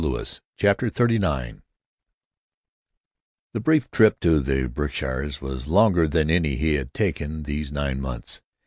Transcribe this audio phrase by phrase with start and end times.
[0.57, 1.61] CHAPTER XXXIX
[3.53, 8.01] he brief trip to the Berkshires was longer than any he had taken these nine
[8.01, 8.41] months.